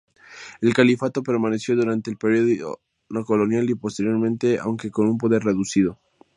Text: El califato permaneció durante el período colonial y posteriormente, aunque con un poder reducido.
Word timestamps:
El 0.61 0.73
califato 0.73 1.21
permaneció 1.21 1.75
durante 1.75 2.09
el 2.09 2.17
período 2.17 2.79
colonial 3.23 3.69
y 3.69 3.75
posteriormente, 3.75 4.57
aunque 4.57 4.89
con 4.89 5.05
un 5.07 5.19
poder 5.19 5.43
reducido. 5.43 5.99